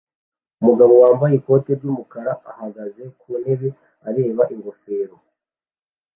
Umugabo 0.61 0.93
wambaye 1.03 1.33
ikoti 1.35 1.69
ry'umukara 1.79 2.31
ahagaze 2.51 3.03
ku 3.19 3.29
ntebe 3.41 3.69
areba 4.07 4.43
ingofero 4.55 5.15